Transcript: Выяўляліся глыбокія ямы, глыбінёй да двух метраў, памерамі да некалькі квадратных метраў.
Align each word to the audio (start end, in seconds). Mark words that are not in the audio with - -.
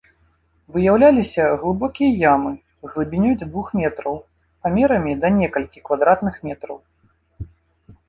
Выяўляліся 0.77 1.43
глыбокія 1.63 2.09
ямы, 2.31 2.53
глыбінёй 2.91 3.37
да 3.43 3.51
двух 3.51 3.67
метраў, 3.83 4.15
памерамі 4.65 5.11
да 5.23 5.27
некалькі 5.39 5.77
квадратных 5.91 6.45
метраў. 6.51 6.77